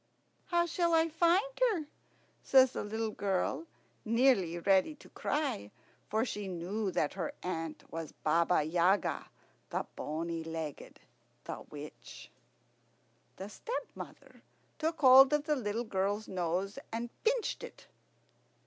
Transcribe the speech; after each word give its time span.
"How 0.47 0.65
shall 0.65 0.95
I 0.95 1.09
find 1.09 1.45
her?" 1.73 1.85
says 2.41 2.71
the 2.71 2.83
little 2.83 3.11
girl, 3.11 3.67
nearly 4.03 4.57
ready 4.57 4.95
to 4.95 5.09
cry, 5.09 5.69
for 6.09 6.25
she 6.25 6.47
knew 6.47 6.89
that 6.89 7.13
her 7.13 7.33
aunt 7.43 7.83
was 7.91 8.11
Baba 8.11 8.63
Yaga, 8.63 9.29
the 9.69 9.85
bony 9.95 10.43
legged, 10.43 10.99
the 11.43 11.61
witch. 11.69 12.31
The 13.35 13.47
stepmother 13.47 14.41
took 14.79 15.01
hold 15.01 15.33
of 15.33 15.43
the 15.43 15.55
little 15.55 15.83
girl's 15.83 16.27
nose 16.27 16.79
and 16.91 17.11
pinched 17.23 17.63
it. 17.63 17.85